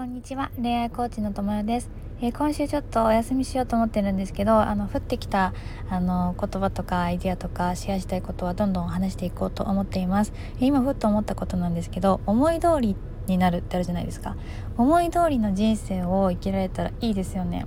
[0.00, 0.50] こんにちは。
[0.56, 1.90] 恋愛コーチのともよです、
[2.22, 5.52] えー、今週ちょっとお休みしようと思ってるんですけどあの降ってきた
[5.90, 14.36] あの言葉とかアイディアとかシェアしたいことはどんどん話していこうと思っています、今ふっと思ったことなんですけど思い通りになるってあるじゃないですか。
[14.78, 17.66] 思い通りの人生を生きられたらいいですよね。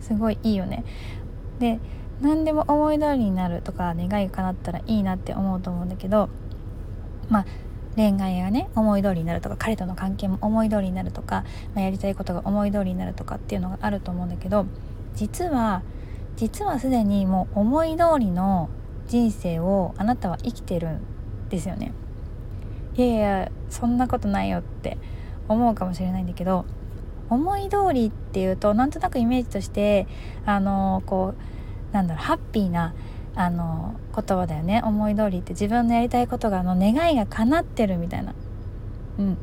[0.00, 0.82] すごいいいよね。
[1.58, 1.78] で
[2.22, 6.30] 何でも思い通りになるとか願いが叶ったらいいなって思うと思うんだけど
[7.28, 7.46] まあ
[7.96, 11.44] 恋愛がね思い通りになるとか彼との関係も思い通りになるとか、
[11.74, 14.66] まあ、やりたいことが思い通りになるとかっていうのがあると思うんだけど
[15.14, 15.82] 実は
[16.36, 18.70] 実はすでにもう思い通りの
[19.08, 21.00] 人生をあなたは生きてるん
[21.48, 21.92] ですよね。
[22.96, 24.98] いやいやそんなことないよって
[25.48, 26.64] 思うかもしれないんだけど
[27.28, 30.06] 思い通りっていうとなんとなくイメージとして
[30.44, 31.34] あのこ
[31.90, 32.94] うなんだろうハッピーな
[33.34, 34.82] あの言葉だよね。
[34.84, 35.52] 思い通りって。
[35.52, 38.34] 自分のやりたいことがあの願いが叶ってるみたいな。
[39.18, 39.38] うん。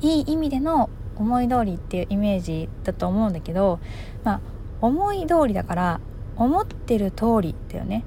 [0.00, 3.80] いい意味での思い通りっていうイメージだと思うんだけど
[4.24, 4.40] まあ
[4.80, 6.00] 思い通りだから
[6.36, 8.04] 思ってる通りだよね。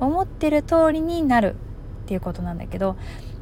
[0.00, 1.54] 思ってる通りになる
[2.04, 2.96] っていうことなんだけど、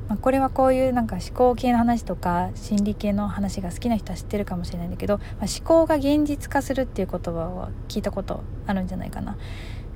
[0.09, 9.37] まあ、これはこういうなんか思考系の話とか心理系の話が好きな人は知ってるかもしれないんだけど、まあ、思考が現実化するっていう言葉は聞いたことあるんじゃないかな。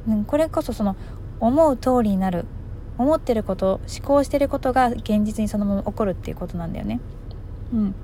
[0.08, 0.96] うん、これこそその
[1.40, 2.46] 思う通りになる
[2.98, 7.00] 思ってること思考してることが現実にそのまま起こるっていうことなんだよね。
[7.72, 7.94] うん、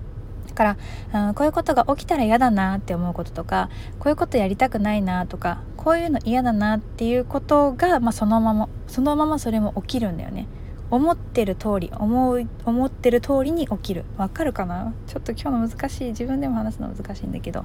[0.49, 0.77] だか
[1.13, 10.47] ら、うん、こういうことが起きたら嫌だなって思うこととかこういうことやりたくないなとかこういうの嫌だなっていうことが、まあ、そのままそのままそれも起きるんだよね。
[10.91, 14.05] 思ってる通り思う思ってる通りに起きる。
[14.19, 14.93] わかるかな？
[15.07, 16.09] ちょっと今日の難しい。
[16.09, 17.65] 自分でも話すの難しいんだけど。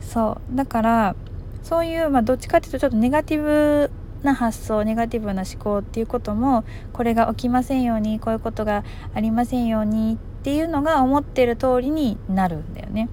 [0.00, 0.56] そう。
[0.56, 1.16] だから
[1.62, 3.90] そういう、まあ、どっちかっていうとちょっとネガティブ
[4.22, 13.08] な発想ネガティブな思考っていうこともこれが起きませんようにこういうことがありませんようにっていうのが思ってる通りになるんだよね。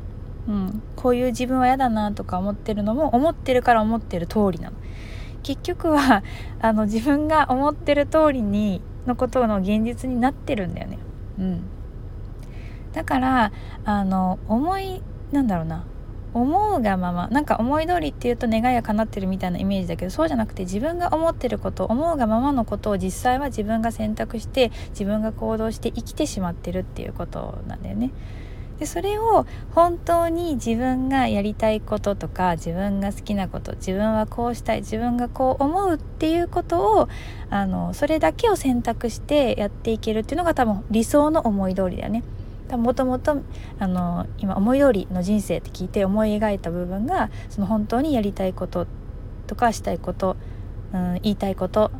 [0.47, 4.75] うん、こういう自分は嫌だなとか思ってるのも思ってるから思ってる通りなの。
[5.43, 6.23] 結局は
[6.59, 10.97] あの自分が思ってる通りにのことの現実になってるんだよね。
[11.37, 11.61] うん、
[12.93, 13.51] だから
[13.85, 15.01] あの思い
[15.31, 15.83] なんだろうな
[16.33, 28.11] 思うがままなんか思い通りっていうと願いが叶ってるみたいなイメージだけどそうじゃなくて自分が思ってること思うがままのことを実際は自分が選択して自分が行動して生きてしまってるっていうことなんだよね。
[28.79, 29.45] でそれを
[29.75, 37.09] 本当に自分がやりたいこととか自分が好きなこと自分はこうしたい自分がこう思うっていうことを
[37.49, 42.23] あのそれだけを選択してやっていけるっていうのが多分理想の思い通りだよね。
[42.77, 43.37] もともと
[44.37, 48.87] 今思い通りの人生って聞いて思い描いた部分がその本当にやりたいこと
[49.47, 50.37] とかしたいこと、
[50.93, 51.91] うん、言いたいこと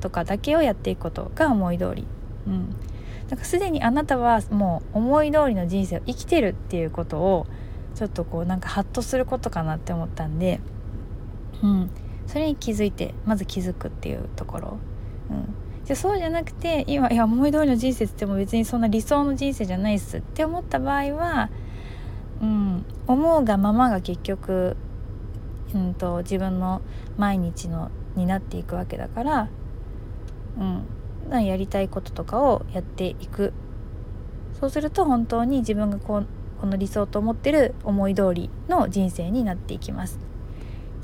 [0.00, 2.06] とかだけをやっていくことが思い通り。
[2.46, 2.76] うん、
[3.28, 7.46] だかすでにあなたはもう思い通りの人生を生きてるっていうことを
[7.94, 10.60] ちょっとこうなんかハッとすることかなって思ったんで、
[11.62, 11.90] うん、
[12.26, 14.78] それに気づいてまず気づくっていうところ。
[15.30, 21.48] うんじゃそうじゃなくて今いや思い通りの人生っても別にそんな理想の人生じゃないっすって思った場合は、
[22.42, 24.76] うん、思うがままが結局、
[25.72, 26.82] うんと、自分の
[27.16, 29.48] 毎日のになっていくわけだから、
[31.30, 33.52] うん、やりたいこととかをやっていく
[34.58, 36.26] そうすると本当に自分がこう
[36.60, 40.18] この理想と思ってる思い通りの人生になっていきます。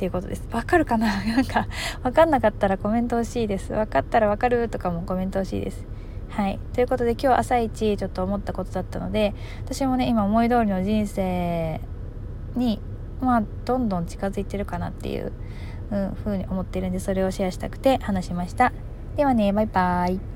[0.03, 0.49] っていうことです。
[0.51, 1.07] わかるかな？
[1.25, 1.69] なんか
[2.03, 3.73] 分かんなかったらコメント欲しいです。
[3.73, 5.87] 分かったら分かるとかもコメント欲しいです。
[6.29, 6.59] はい。
[6.73, 9.33] ということで今日朝一ちょっと思ったことだったので
[9.65, 11.81] 私もね今思い通りの人生
[12.57, 12.81] に
[13.21, 15.31] まあどんどん近づいてるかなっていう、
[15.93, 18.73] うん、風に思ってるんでそれをシェアしたくて話しました。
[19.15, 20.32] ではねバイバーイ。